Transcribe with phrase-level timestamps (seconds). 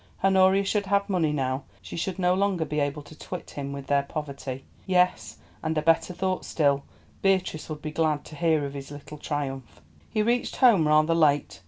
[0.23, 3.85] Honoria should have money now; she should no longer be able to twit him with
[3.85, 4.65] their poverty.
[4.87, 6.81] Yes, and a better thought still,
[7.21, 9.79] Beatrice would be glad to hear of his little triumph.
[10.09, 11.59] He reached home rather late.